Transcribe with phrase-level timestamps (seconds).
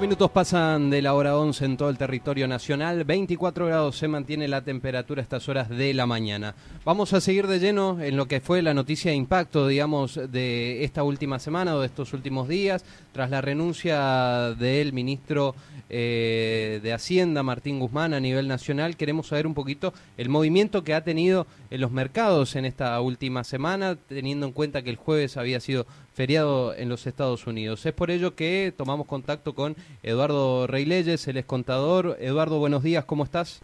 [0.00, 3.02] Minutos pasan de la hora 11 en todo el territorio nacional.
[3.04, 6.54] 24 grados se mantiene la temperatura a estas horas de la mañana.
[6.84, 10.84] Vamos a seguir de lleno en lo que fue la noticia de impacto, digamos, de
[10.84, 15.56] esta última semana o de estos últimos días, tras la renuncia del ministro
[15.90, 18.96] eh, de Hacienda, Martín Guzmán, a nivel nacional.
[18.96, 23.42] Queremos saber un poquito el movimiento que ha tenido en los mercados en esta última
[23.42, 25.86] semana, teniendo en cuenta que el jueves había sido
[26.18, 27.86] feriado en los Estados Unidos.
[27.86, 32.16] Es por ello que tomamos contacto con Eduardo Reyleyes, el contador.
[32.18, 33.60] Eduardo, buenos días, ¿cómo estás?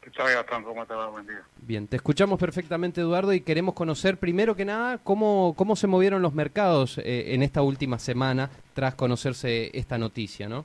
[0.00, 0.62] ¿Qué tal, Gastón?
[0.62, 1.08] ¿Cómo te va?
[1.08, 1.42] Buen día.
[1.56, 6.22] Bien, te escuchamos perfectamente, Eduardo, y queremos conocer primero que nada cómo, cómo se movieron
[6.22, 10.64] los mercados eh, en esta última semana tras conocerse esta noticia, ¿no?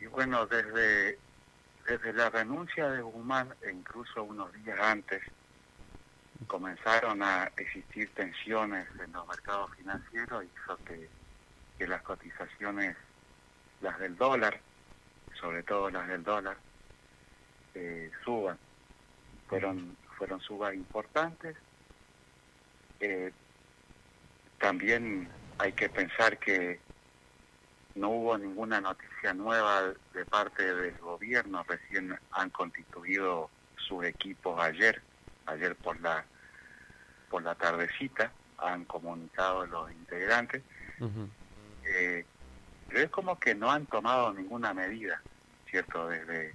[0.00, 1.18] Y bueno, desde,
[1.86, 5.20] desde la renuncia de Guzmán, e incluso unos días antes,
[6.46, 11.08] comenzaron a existir tensiones en los mercados financieros hizo que,
[11.78, 12.96] que las cotizaciones,
[13.80, 14.60] las del dólar,
[15.40, 16.56] sobre todo las del dólar,
[17.74, 18.58] eh, suban.
[19.48, 21.56] Fueron, fueron subas importantes.
[23.00, 23.32] Eh,
[24.58, 26.80] también hay que pensar que
[27.94, 35.02] no hubo ninguna noticia nueva de parte del gobierno, recién han constituido sus equipos ayer,
[35.46, 36.24] ayer por la
[37.34, 40.62] por la tardecita, han comunicado los integrantes,
[41.84, 42.24] eh,
[42.88, 45.20] pero es como que no han tomado ninguna medida,
[45.68, 46.06] ¿cierto?
[46.08, 46.52] Desde,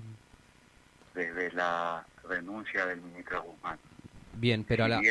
[1.14, 3.78] desde la renuncia del ministro Guzmán.
[4.36, 5.02] Bien, pero a, la,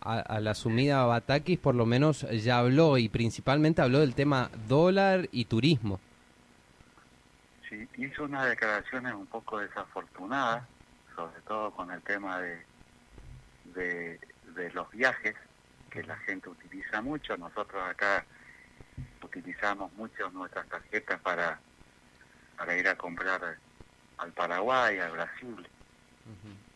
[0.00, 5.28] a, la asumida Batakis por lo menos ya habló y principalmente habló del tema dólar
[5.32, 5.98] y turismo.
[7.68, 10.62] Sí, hizo unas declaraciones un poco desafortunadas,
[11.16, 12.64] sobre todo con el tema de,
[13.76, 14.18] de,
[14.54, 15.36] de los viajes,
[15.90, 17.36] que la gente utiliza mucho.
[17.36, 18.24] Nosotros acá
[19.22, 21.60] utilizamos mucho nuestras tarjetas para,
[22.56, 23.56] para ir a comprar
[24.18, 25.68] al Paraguay, al Brasil,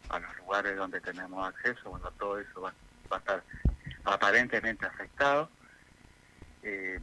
[0.09, 1.91] a los lugares donde tenemos acceso.
[1.91, 2.73] Bueno, todo eso va,
[3.11, 3.43] a estar
[4.05, 5.51] aparentemente afectado.
[6.63, 7.01] Eh,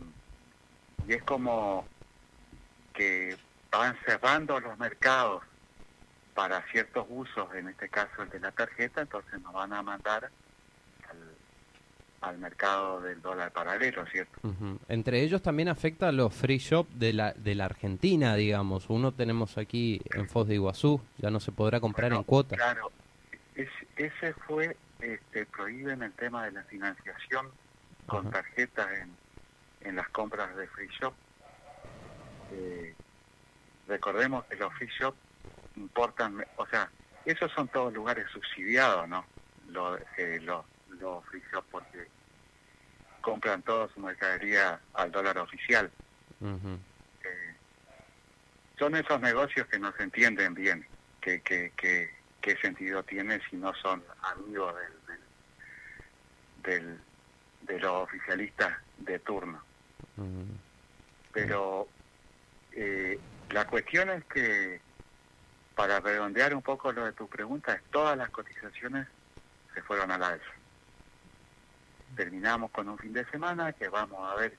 [1.07, 1.88] y es como
[2.94, 3.38] que
[3.72, 5.44] van cerrando los mercados
[6.38, 10.30] para ciertos usos, en este caso el de la tarjeta, entonces nos van a mandar
[12.22, 14.40] al, mercado del dólar paralelo, ¿cierto?
[14.88, 18.92] Entre ellos también afecta a los free shop de la, de la Argentina, digamos.
[18.92, 22.59] Uno tenemos aquí en Foz de Iguazú, ya no se podrá comprar en cuotas.
[22.59, 22.92] Claro,
[23.96, 27.48] ese fue, este, prohíben el tema de la financiación
[28.06, 31.14] con tarjetas en, en las compras de free shop.
[32.52, 32.94] Eh,
[33.88, 35.16] recordemos que los free shop
[35.77, 36.89] importan, o sea,
[37.25, 39.25] esos son todos lugares subsidiados, ¿no?
[39.69, 40.65] Los, eh, los
[40.99, 42.07] los free porque
[43.21, 45.91] compran toda su mercadería al dólar oficial.
[46.41, 47.55] Eh,
[48.79, 50.85] son esos negocios que no se entienden bien,
[51.19, 52.09] que, que, que,
[52.41, 54.73] qué sentido tiene si no son amigos
[56.63, 56.99] del, del,
[57.63, 59.61] de los oficialistas de turno.
[61.33, 61.88] Pero
[62.71, 64.79] eh, la cuestión es que,
[65.77, 69.07] para redondear un poco lo de tu pregunta, todas las cotizaciones
[69.73, 70.57] se fueron a la alza
[72.17, 74.53] terminamos con un fin de semana que vamos a ver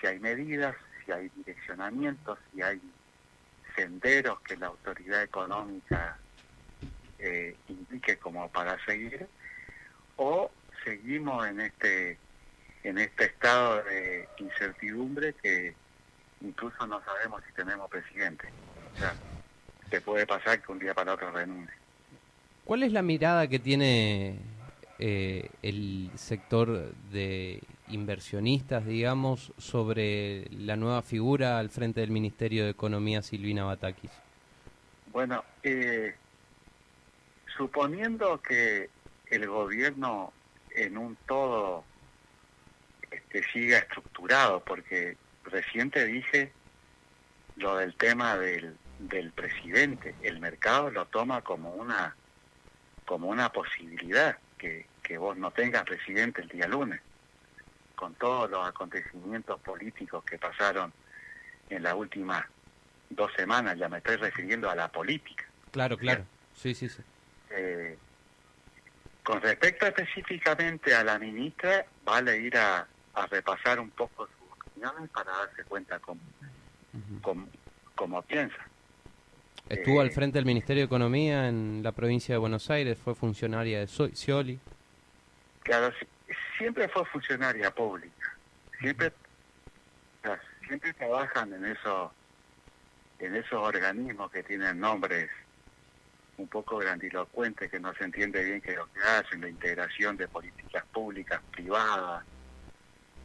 [0.00, 0.74] si hay medidas,
[1.04, 2.80] si hay direccionamientos, si hay
[3.74, 6.16] senderos que la autoridad económica
[7.18, 9.26] eh, indique como para seguir,
[10.16, 10.50] o
[10.84, 12.18] seguimos en este
[12.84, 15.74] en este estado de incertidumbre que
[16.40, 18.48] incluso no sabemos si tenemos presidente.
[19.90, 21.74] Se puede pasar que un día para otro renuncie.
[22.64, 24.38] ¿Cuál es la mirada que tiene
[24.98, 32.70] eh, el sector de inversionistas, digamos, sobre la nueva figura al frente del Ministerio de
[32.70, 34.10] Economía, Silvina Batakis?
[35.12, 36.14] Bueno, eh,
[37.56, 38.90] suponiendo que
[39.26, 40.32] el gobierno
[40.74, 41.84] en un todo
[43.10, 46.52] este, siga estructurado, porque reciente dije
[47.56, 52.16] lo del tema del, del presidente, el mercado lo toma como una
[53.04, 57.00] como una posibilidad que, que vos no tengas presidente el día lunes.
[57.94, 60.92] con todos los acontecimientos políticos que pasaron
[61.70, 62.44] en las últimas
[63.08, 65.44] dos semanas, ya me estoy refiriendo a la política.
[65.70, 66.26] Claro, claro.
[66.52, 67.02] Sí, sí, sí.
[67.50, 67.96] Eh,
[69.22, 75.10] con respecto específicamente a la ministra, vale ir a, a repasar un poco sus opiniones
[75.10, 76.20] para darse cuenta cómo,
[77.22, 77.48] cómo,
[77.94, 78.65] cómo piensa.
[79.68, 83.14] Estuvo al Eh, frente del Ministerio de Economía en la provincia de Buenos Aires, fue
[83.14, 84.60] funcionaria de Scioli.
[85.60, 86.06] Claro, si-
[86.58, 88.38] siempre fue funcionaria pública,
[88.80, 89.12] siempre,
[90.66, 92.12] siempre trabajan en esos,
[93.18, 95.28] en esos organismos que tienen nombres
[96.36, 100.16] un poco grandilocuentes, que no se entiende bien qué es lo que hacen, la integración
[100.16, 102.24] de políticas públicas, privadas,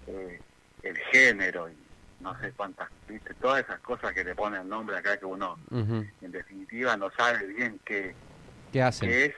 [0.07, 0.41] eh,
[0.81, 1.90] el género y
[2.21, 6.31] no sé cuántas, viste, todas esas cosas que le ponen nombre acá que uno en
[6.31, 8.13] definitiva no sabe bien qué,
[8.71, 9.09] ¿Qué hacen?
[9.09, 9.33] es,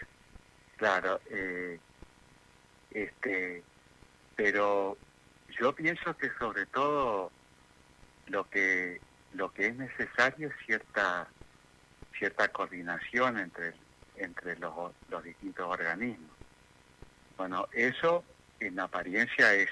[0.77, 1.79] claro, eh,
[2.91, 3.63] este,
[4.35, 4.97] pero
[5.59, 7.31] yo pienso que sobre todo
[8.27, 9.01] lo que
[9.33, 11.27] lo que es necesario es cierta
[12.17, 13.73] cierta coordinación entre
[14.15, 16.29] entre los, los distintos organismos.
[17.35, 18.23] Bueno, eso
[18.59, 19.69] en apariencia es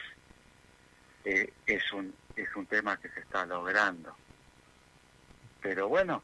[1.26, 4.16] eh, es un es un tema que se está logrando.
[5.62, 6.24] Pero bueno,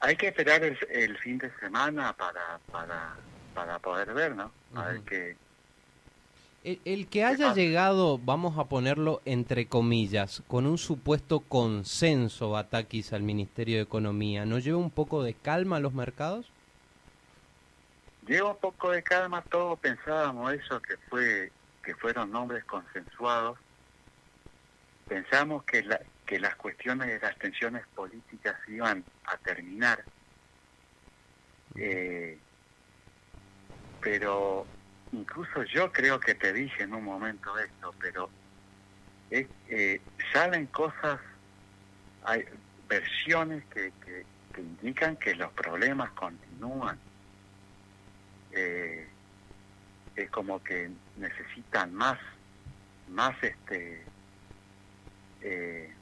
[0.00, 3.16] hay que esperar el, el fin de semana para, para,
[3.54, 4.50] para poder ver, ¿no?
[4.74, 5.36] A ver qué...
[6.64, 13.12] El, el que haya llegado, vamos a ponerlo entre comillas, con un supuesto consenso Batakis
[13.12, 16.50] al Ministerio de Economía, ¿no lleva un poco de calma a los mercados?
[18.26, 21.50] Lleva un poco de calma, todos pensábamos eso, que fue
[21.82, 23.58] que fueron nombres consensuados.
[25.08, 30.04] Pensamos que, la, que las cuestiones de las tensiones políticas iban a terminar.
[31.74, 32.38] Eh,
[34.00, 34.66] pero
[35.12, 38.28] incluso yo creo que te dije en un momento esto, pero
[39.30, 40.00] es, eh,
[40.32, 41.20] salen cosas,
[42.24, 42.44] hay
[42.88, 46.98] versiones que, que, que indican que los problemas continúan.
[48.52, 49.06] Eh,
[50.16, 52.18] es como que necesitan más,
[53.08, 54.04] más este,
[55.42, 55.92] eh,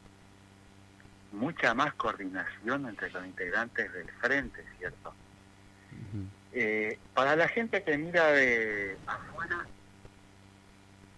[1.32, 5.14] mucha más coordinación entre los integrantes del frente, ¿cierto?
[6.52, 9.66] Eh, para la gente que mira de afuera,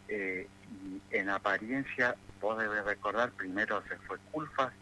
[0.08, 4.72] eh, y en apariencia, vos debes recordar, primero se fue Culfas,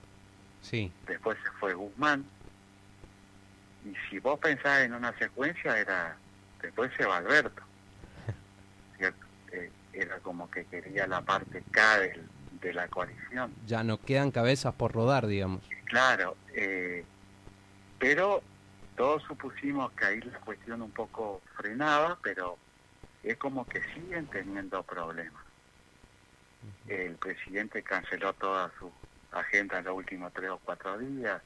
[0.62, 2.24] Sí, después se fue Guzmán,
[3.84, 6.16] y si vos pensás en una secuencia, era
[6.62, 7.62] después se va Alberto,
[8.96, 9.26] ¿cierto?
[9.52, 12.28] Eh, era como que quería la parte K del-
[12.60, 13.54] de la coalición.
[13.66, 15.62] ya no quedan cabezas por rodar, digamos.
[15.84, 17.04] Claro, eh,
[17.98, 18.42] pero
[18.96, 22.58] todos supusimos que ahí la cuestión un poco frenaba, pero
[23.22, 25.42] es como que siguen teniendo problemas.
[26.88, 28.90] El presidente canceló toda su
[29.32, 31.42] agenda en los últimos tres o cuatro días.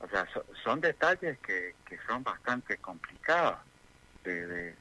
[0.00, 3.58] O sea, so- son detalles que, que son bastante complicados
[4.24, 4.74] de, de,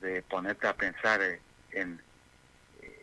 [0.00, 1.40] de ponerte a pensar eh,
[1.72, 2.00] en,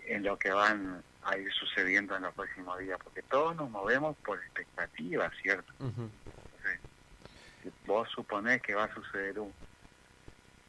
[0.08, 4.16] en lo que van a ir sucediendo en los próximos días, porque todos nos movemos
[4.18, 5.72] por expectativas, ¿cierto?
[5.80, 6.80] Entonces,
[7.62, 9.54] si vos suponés que va a suceder un,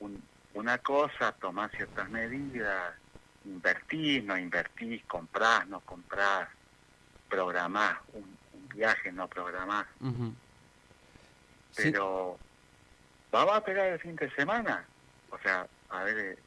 [0.00, 0.22] un-
[0.54, 2.94] una cosa, tomás ciertas medidas,
[3.44, 6.48] invertís, no invertís, comprás, no comprás,
[7.28, 10.34] programás un, un viaje, no programás, Ujú.
[11.70, 12.36] Sí, pero
[13.30, 14.84] vamos a esperar el fin de semana,
[15.30, 16.38] o sea, a ver, eh,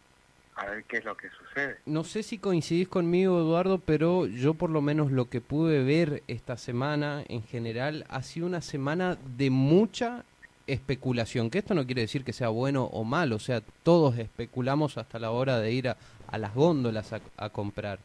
[0.61, 1.77] a ver qué es lo que sucede.
[1.85, 6.23] No sé si coincidís conmigo, Eduardo, pero yo por lo menos lo que pude ver
[6.27, 10.23] esta semana en general ha sido una semana de mucha
[10.67, 14.97] especulación, que esto no quiere decir que sea bueno o malo, o sea, todos especulamos
[14.97, 15.97] hasta la hora de ir a,
[16.37, 17.99] las góndolas a comprar,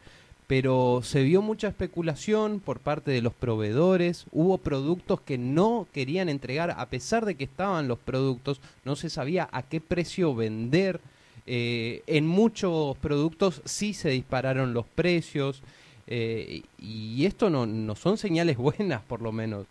[0.47, 6.29] pero se vio mucha especulación por parte de los proveedores, hubo productos que no querían
[6.29, 11.01] entregar, a pesar de que estaban los productos, no se sabía a qué precio vender,
[11.47, 15.63] eh, en muchos productos sí se dispararon los precios
[16.09, 19.67] eh, y esto no, no son señales buenas por lo menos.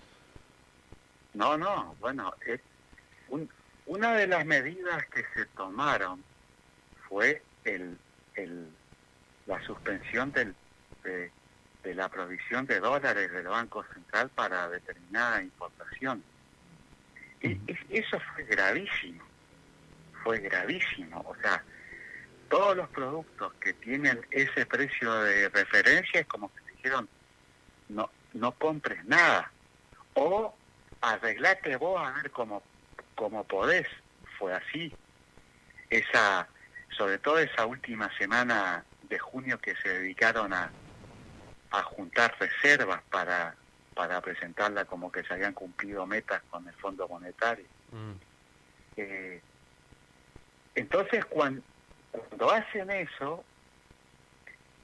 [1.33, 2.61] No, no, bueno, es
[3.29, 3.49] un-
[3.87, 6.23] una de las medidas que se tomaron
[7.09, 7.97] fue el,
[8.35, 8.67] el,
[9.45, 10.55] la suspensión del,
[11.03, 11.29] de,
[11.83, 16.23] de la provisión de dólares del Banco Central para determinada importación.
[17.41, 19.23] Y es- eso fue gravísimo,
[20.25, 21.23] fue gravísimo.
[21.27, 21.63] O sea,
[22.49, 27.07] todos los productos que tienen ese precio de referencia es como que te dijeron,
[27.89, 29.51] no, no compres nada.
[30.15, 30.53] O
[30.99, 32.63] arreglate vos a ver cómo,
[33.13, 33.87] cómo podés.
[34.39, 34.91] Fue así.
[35.91, 36.47] Esa,
[36.89, 40.71] sobre todo esa última semana de junio que se dedicaron a,
[41.69, 43.55] a juntar reservas para,
[43.93, 47.65] para presentarla como que se habían cumplido metas con el Fondo Monetario.
[47.91, 48.13] Mm.
[48.97, 49.41] Eh,
[50.75, 51.63] entonces, cuando,
[52.51, 53.43] hacen eso,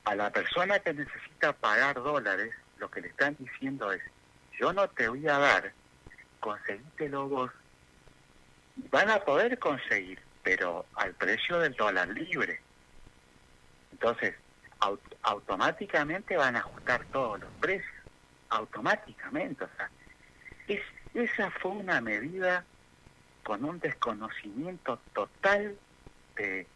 [0.05, 4.01] a la persona que necesita pagar dólares, lo que le están diciendo es,
[4.59, 5.75] yo no te voy a dar,
[6.39, 7.51] conseguítelo vos.
[8.75, 12.61] Van a poder conseguir, pero al precio del dólar libre.
[13.91, 14.35] Entonces,
[14.79, 17.93] au- automáticamente van a ajustar todos los precios,
[18.49, 19.63] automáticamente.
[19.65, 19.91] O sea,
[20.67, 20.81] es,
[21.13, 22.65] esa fue una medida
[23.43, 25.79] con un desconocimiento total
[26.35, 26.69] de,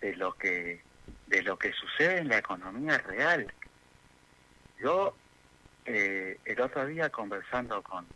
[0.00, 0.84] de lo que
[1.26, 3.46] de lo que sucede en la economía real.
[4.78, 5.16] Yo
[5.84, 8.08] eh, el otro día conversando con,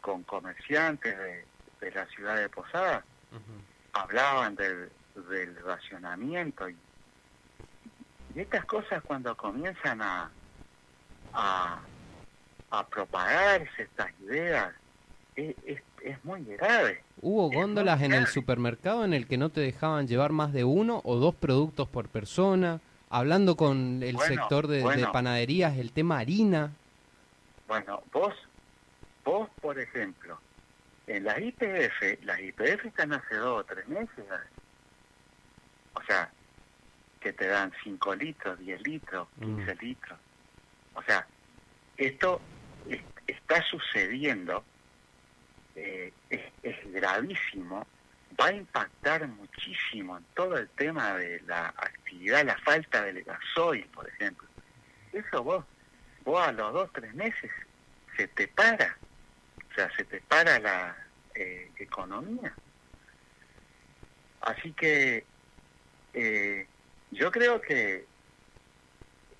[0.00, 1.46] con comerciantes de,
[1.80, 3.60] de la ciudad de Posada, Ujú.
[3.92, 6.78] hablaban del, del racionamiento y,
[8.34, 10.32] y estas cosas cuando comienzan a,
[11.32, 11.82] a,
[12.70, 14.74] a propagarse estas ideas
[15.36, 17.02] es, es, es muy grave.
[17.20, 20.64] Hubo Es góndolas en el supermercado en el que no te dejaban llevar más de
[20.64, 22.80] uno o dos productos por persona.
[23.10, 26.72] Hablando con el Bueno, sector de, panaderías, el tema harina.
[27.68, 28.34] Bueno, vos,
[29.24, 30.38] vos por ejemplo,
[31.06, 34.60] en las IPF, las IPF están hace dos o tres meses, ¿eh?
[35.94, 36.30] o sea,
[37.20, 39.78] que te dan 5 litros, 10 litros, 15 Mm.
[39.80, 40.18] litros.
[40.94, 41.26] O sea,
[41.96, 42.40] esto
[42.88, 44.62] es- está sucediendo,
[45.76, 47.86] eh, es, gravísimo,
[48.40, 53.84] va a impactar muchísimo en todo el tema de la actividad, la falta del gasoil,
[53.86, 54.48] por ejemplo.
[55.12, 55.64] Eso vos,
[56.24, 57.50] vos a los dos, tres meses
[58.16, 58.96] se te para,
[59.70, 60.96] o sea, se te para la
[61.34, 62.54] eh, economía.
[64.40, 65.24] Así que
[66.12, 66.66] eh,
[67.10, 68.06] yo creo que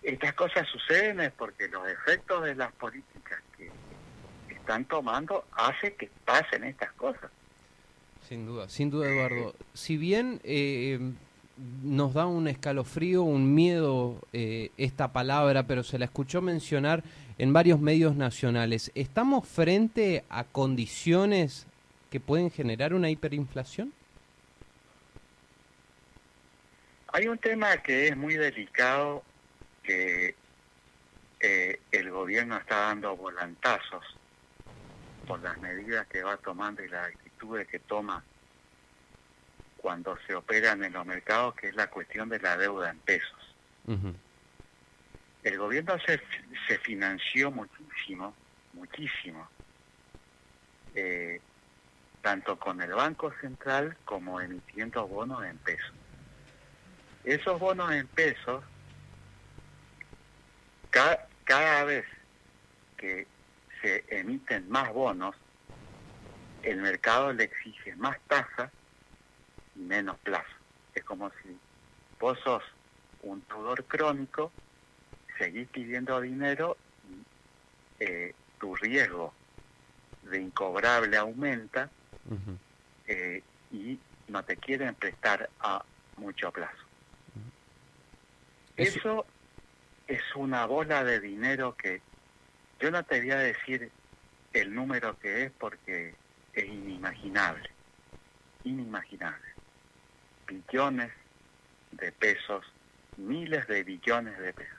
[0.03, 3.41] estas cosas suceden es porque los efectos de las políticas
[4.65, 7.31] están tomando hace que pasen estas cosas.
[8.27, 9.55] Sin duda, sin duda, Eduardo.
[9.75, 10.99] Si bien eh,
[11.83, 17.05] nos da un escalofrío, un miedo eh, esta palabra, pero se la escuchó mencionar
[17.37, 21.67] en varios medios nacionales, ¿estamos frente a condiciones
[22.11, 23.93] que pueden generar una hiperinflación?
[27.09, 29.23] Hay un tema que es muy delicado,
[29.83, 30.35] que
[31.41, 34.03] eh, el gobierno está dando volantazos
[35.25, 38.25] por las medidas que va tomando y las actitudes que toma
[39.77, 43.57] cuando se operan en los mercados, que es la cuestión de la deuda en pesos.
[45.43, 46.23] El gobierno se,
[46.67, 48.35] se financió muchísimo,
[48.73, 49.51] muchísimo,
[50.95, 51.43] eh,
[52.23, 55.97] tanto con el Banco Central como emitiendo bonos en pesos.
[57.23, 58.65] Esos bonos en pesos,
[60.91, 62.07] ca- cada vez
[62.97, 63.29] que
[63.85, 65.37] se emiten más bonos,
[66.63, 68.71] el mercado le exige más tasa
[69.77, 70.57] y menos plazo.
[70.95, 71.59] Es como si
[72.19, 72.63] vos sos
[73.23, 74.51] un deudor crónico,
[75.37, 76.79] seguís pidiendo dinero
[77.11, 79.35] y eh, tu riesgo
[80.23, 81.91] de incobrable aumenta
[83.07, 83.99] eh, y
[84.29, 85.85] no te quieren prestar a
[86.17, 86.85] mucho plazo.
[88.77, 89.27] Eso
[90.07, 92.01] es una bola de dinero que
[92.81, 93.91] yo no te voy a decir
[94.53, 96.15] el número que es porque
[96.53, 97.69] es inimaginable,
[98.65, 99.49] inimaginable.
[100.47, 101.13] Billones
[101.93, 102.65] de pesos,
[103.17, 104.79] miles de billones de pesos.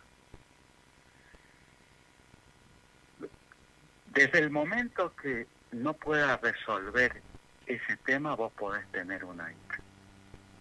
[4.08, 7.22] Desde el momento que no puedas resolver
[7.66, 9.82] ese tema, vos podés tener una hiper.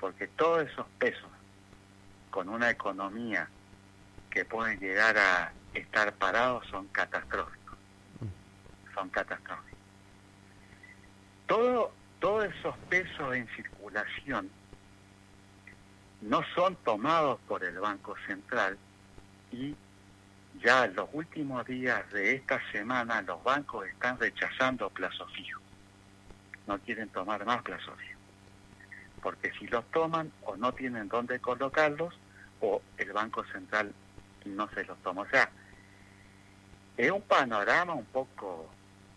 [0.00, 1.30] Porque todos esos pesos,
[2.30, 3.48] con una economía
[4.30, 7.78] que pueden llegar a estar parados, son catastróficos.
[8.94, 9.78] Son catastróficos.
[11.46, 14.50] Todo, todos esos pesos en circulación
[16.22, 18.78] no son tomados por el Banco Central
[19.52, 19.74] y
[20.62, 25.62] ya los últimos días de esta semana los bancos están rechazando plazos fijos.
[26.66, 28.22] No quieren tomar más plazos fijos.
[29.22, 32.14] Porque si los toman o no tienen dónde colocarlos
[32.60, 33.92] o el Banco Central
[34.44, 35.22] no se los toma.
[35.22, 35.50] O sea,
[36.96, 38.68] es un panorama un poco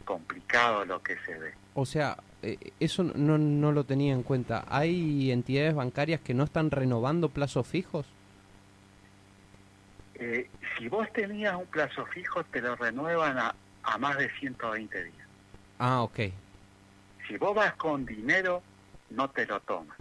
[0.06, 1.54] complicado lo que se ve.
[1.74, 4.66] O sea, eh, eso no, no lo tenía en cuenta.
[4.68, 8.06] ¿Hay entidades bancarias que no están renovando plazos fijos?
[10.16, 15.04] Eh, si vos tenías un plazo fijo, te lo renuevan a, a más de 120
[15.04, 15.28] días.
[15.78, 16.20] Ah, ok.
[17.28, 18.64] Si vos vas con dinero,
[19.12, 19.96] no te lo toman.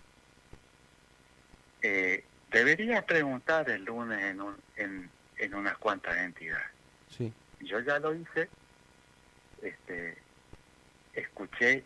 [1.83, 6.76] Eh, deberías preguntar el lunes en, un, en, en unas cuantas entidades.
[7.67, 8.49] Yo ya lo hice,
[9.63, 10.17] este,
[11.15, 11.85] escuché,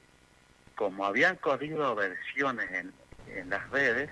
[0.74, 2.92] como habían corrido versiones en,
[3.28, 4.10] en las redes,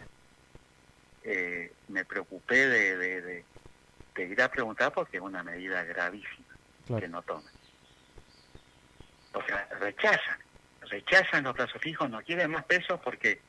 [1.24, 3.44] eh, me preocupé de, de, de,
[4.14, 6.46] de ir a preguntar porque es una medida gravísima
[6.86, 7.02] Claro.
[7.02, 7.52] que no tomen.
[9.34, 10.38] O sea, rechazan,
[10.82, 13.40] rechazan los plazos fijos, no quieren más pesos porque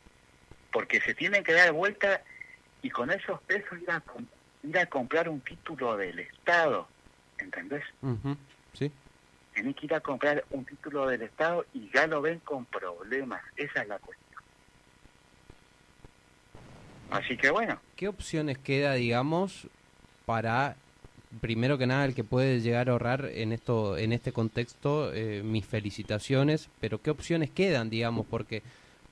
[0.71, 2.21] porque se tienen que dar vuelta
[2.83, 4.03] y con esos pesos ir a,
[4.61, 6.87] ir a comprar un título del Estado,
[7.41, 7.83] ¿entendés?
[8.01, 8.35] Ujú,
[8.73, 8.91] Sí.
[9.53, 13.41] Tienen que ir a comprar un título del Estado y ya lo ven con problemas,
[13.57, 14.29] esa es la cuestión.
[17.11, 19.67] Así que bueno, ¿Qué opciones queda, digamos,
[20.25, 20.75] para
[21.41, 25.41] primero que nada el que puede llegar a ahorrar en esto, en este contexto, eh,
[25.43, 28.63] mis felicitaciones, pero qué opciones quedan, digamos, porque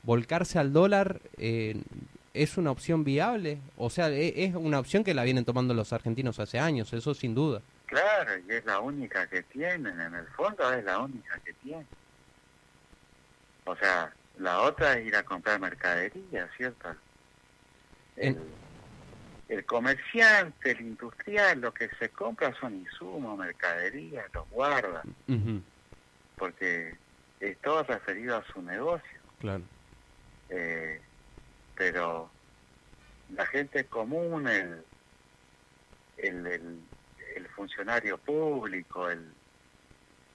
[0.04, 1.82] volcarse al dólar eh,
[2.34, 6.40] es una opción viable, o sea, es una opción que la vienen tomando los argentinos
[6.40, 7.62] hace años, eso sin duda.
[7.88, 11.88] Claro, y es la única que tienen, en el fondo es la única que tienen.
[13.66, 16.96] O sea, la otra es ir a comprar mercadería, ¿cierto?
[18.16, 18.40] El,
[19.50, 25.04] el comerciante, el industrial, lo que se compra son insumos, mercadería, los guarda,
[26.38, 26.96] porque
[27.40, 29.20] es todo referido a su negocio.
[29.40, 29.64] claro.
[30.50, 31.02] Eh,
[31.76, 32.30] pero
[33.36, 34.84] la gente común, el,
[36.18, 36.80] el, el,
[37.38, 39.36] el funcionario público, el,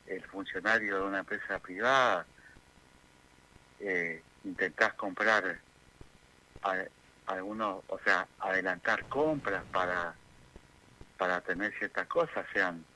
[0.06, 2.28] el funcionario de una empresa privada,
[3.78, 5.62] eh, intentás comprar
[6.62, 6.86] a-
[7.26, 10.18] algunos, o sea, adelantar compras para,
[11.16, 12.86] para tener ciertas cosas, sean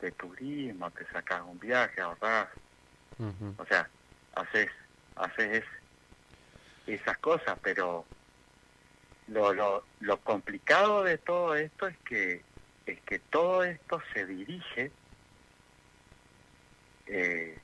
[0.00, 2.48] de turismo, te sacas un viaje, ahorrás,
[3.56, 3.90] o sea,
[4.32, 4.70] haces,
[5.16, 5.84] haces es-
[6.86, 8.08] esas cosas, pero
[9.26, 12.47] lo, lo, lo complicado de todo esto es que
[12.92, 14.90] es que todo esto se dirige
[17.06, 17.58] eh,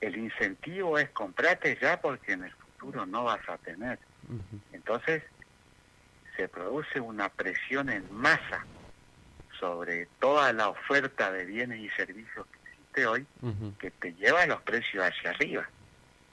[0.00, 3.98] el incentivo es comprate ya porque en el futuro no vas a tener
[4.72, 5.22] entonces
[6.36, 8.66] se produce una presión en masa
[9.58, 13.26] sobre toda la oferta de bienes y servicios que existe hoy
[13.78, 15.68] que te lleva los precios hacia arriba,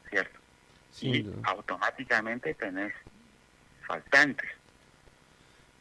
[0.09, 0.39] ¿cierto?
[1.01, 2.93] Y automáticamente tenés
[3.87, 4.49] faltantes.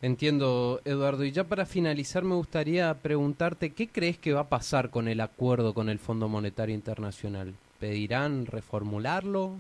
[0.03, 1.25] Entiendo, Eduardo.
[1.25, 5.21] Y ya para finalizar me gustaría preguntarte, ¿qué crees que va a pasar con el
[5.21, 7.55] acuerdo con el Fondo Monetario Internacional?
[7.79, 9.59] ¿Pedirán reformularlo?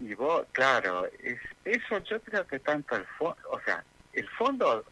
[0.00, 3.84] Y vos, claro, es, eso yo creo que tanto el fondo, o sea,
[4.14, 4.82] el fondo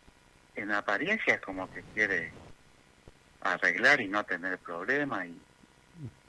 [0.54, 2.30] en apariencia es como que quiere
[3.40, 5.38] arreglar y no tener problemas y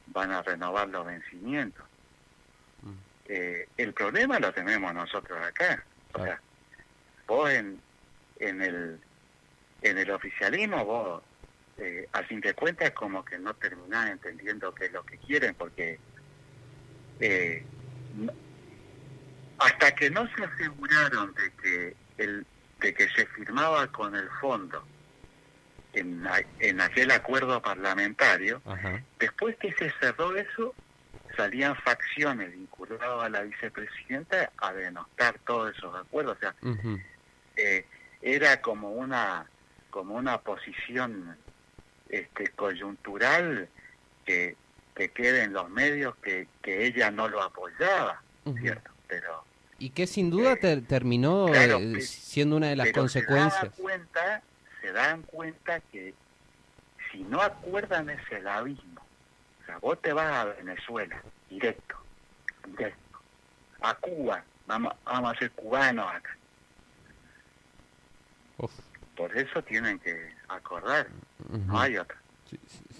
[0.07, 1.85] van a renovar los vencimientos.
[2.83, 2.93] Mm.
[3.27, 5.83] Eh, el problema lo tenemos nosotros acá.
[6.13, 6.39] O sea,
[7.27, 7.79] vos en,
[8.39, 8.99] en el
[9.81, 11.23] en el oficialismo vos
[11.77, 15.53] eh, a fin de cuentas como que no terminás entendiendo qué es lo que quieren
[15.55, 15.99] porque
[17.19, 17.63] eh,
[19.57, 22.45] hasta que no se aseguraron de que el
[22.79, 24.85] de que se firmaba con el fondo
[25.93, 26.25] en,
[26.59, 29.01] en aquel acuerdo parlamentario Ajá.
[29.19, 30.73] después que se cerró eso
[31.37, 36.55] salían facciones vinculadas a la vicepresidenta a denostar todos esos acuerdos o sea
[37.57, 37.85] eh,
[38.25, 39.45] era como una
[39.91, 41.37] como una posición
[42.09, 43.69] este coyuntural
[44.25, 44.55] que,
[44.95, 48.21] que quede en los medios que, que ella no lo apoyaba
[48.59, 49.43] cierto pero
[49.77, 53.61] Y que sin duda Eh, ter- terminó claro, eh, siendo una de las pero consecuencias.
[53.61, 54.43] se dan cuenta
[54.81, 56.13] se dan cuenta que
[57.11, 59.01] si no acuerdan ese abismo
[59.61, 61.95] o sea vos te vas a Venezuela directo
[62.67, 63.19] directo
[63.81, 66.35] a Cuba vamos vamos a ser cubanos acá
[69.15, 71.07] por eso tienen que acordar
[71.67, 72.17] no hay otra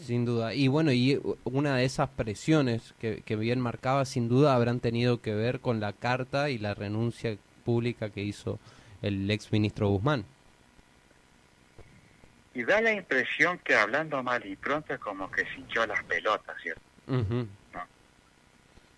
[0.01, 0.53] Sin duda.
[0.53, 5.21] Y bueno, y una de esas presiones que, que bien marcaba, sin duda habrán tenido
[5.21, 8.59] que ver con la carta y la renuncia pública que hizo
[9.01, 10.25] el ex ministro Guzmán.
[12.53, 16.55] Y da la impresión que hablando mal y pronto como que se hinchó las pelotas,
[16.61, 16.81] ¿cierto?
[17.07, 17.47] No.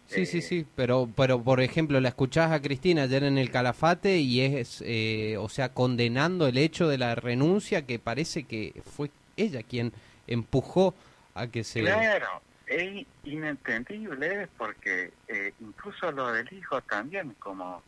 [0.08, 3.52] Sí, sí, Eh, sí, pero, pero por ejemplo, la escuchás a Cristina ayer en el
[3.52, 8.82] Calafate y es, eh, o sea, condenando el hecho de la renuncia que parece que
[8.86, 9.92] fue ella quien
[10.26, 10.96] empujó
[11.36, 11.82] a que se...
[11.82, 17.84] Claro, es inentendible porque eh, incluso lo del hijo también, como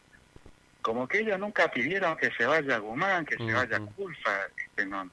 [0.82, 3.94] como que ellos nunca pidieron que se vaya Guzmán, que se vaya Ujú.
[3.96, 5.10] Culfa, este, no,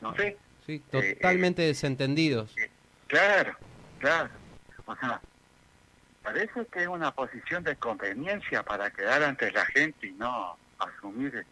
[0.00, 0.36] no sé,
[0.66, 2.54] Sí, eh, totalmente desentendidos.
[3.08, 3.56] claro,
[3.98, 4.30] claro,
[4.86, 5.20] o sea,
[6.22, 11.44] parece que es una posición de conveniencia para quedar ante la gente y no asumir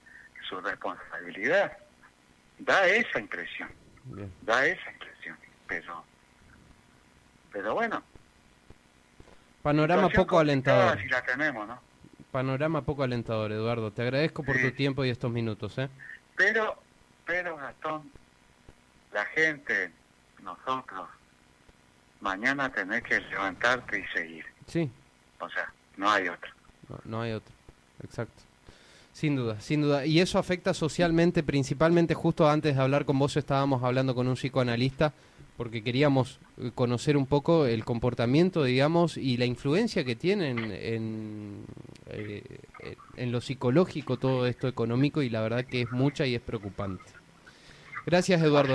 [0.49, 1.77] su responsabilidad.
[2.59, 3.71] Da esa impresión,
[4.05, 4.33] Bien.
[4.43, 5.37] da esa impresión.
[5.67, 6.05] Pero,
[7.53, 8.03] pero bueno.
[9.63, 10.99] Panorama poco alentador.
[11.01, 11.81] Si la tenemos, ¿no?
[12.31, 13.93] Panorama poco alentador, Eduardo.
[13.93, 14.63] Te agradezco por Sí.
[14.71, 15.89] tu tiempo y estos minutos, ¿eh?
[16.37, 16.81] Pero,
[17.27, 18.11] pero Gastón,
[19.13, 19.91] la gente,
[20.43, 21.09] nosotros,
[22.21, 24.47] mañana tenés que levantarte y seguir.
[24.71, 24.89] Sí,
[25.41, 26.51] O sea, no hay otra.
[26.89, 27.53] no, no hay otro.
[28.03, 28.43] Exacto.
[29.13, 30.07] Sin duda, sin duda.
[30.07, 34.35] Y eso afecta socialmente, principalmente justo antes de hablar con vos estábamos hablando con un
[34.35, 35.13] psicoanalista
[35.61, 41.65] porque queríamos eh, conocer un poco el comportamiento, digamos, y la influencia que tienen en,
[42.07, 42.43] eh,
[42.83, 46.41] eh, en lo psicológico todo esto económico y la verdad que es mucha y es
[46.41, 47.05] preocupante.
[48.07, 48.75] Gracias, Eduardo.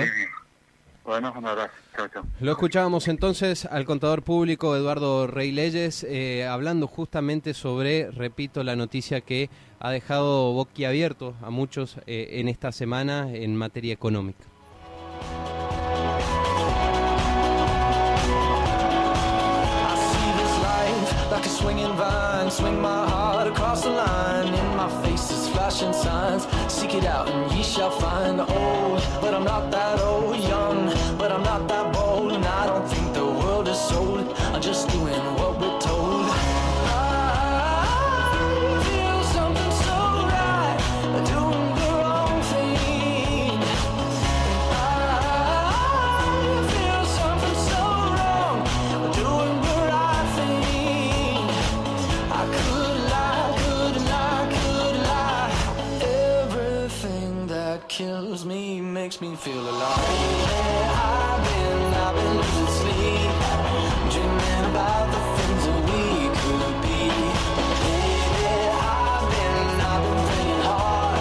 [1.06, 1.32] Así mismo.
[1.32, 1.72] Bueno, un abrazo.
[1.96, 2.22] Chao, chao.
[2.40, 8.76] Lo escuchábamos entonces al contador público Eduardo Rey Leyes eh, hablando justamente sobre, repito, la
[8.76, 14.44] noticia que ha dejado boquiabierto a muchos eh, en esta semana en materia económica.
[25.92, 26.46] Signs.
[26.72, 28.40] Seek it out and ye shall find.
[28.40, 30.35] Old, but I'm not that old.
[31.56, 31.95] Young, but I'm